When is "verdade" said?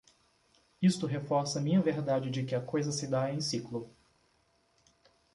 1.79-2.31